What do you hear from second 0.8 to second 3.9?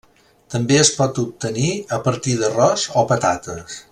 es pot obtenir a partir d’arròs o patates.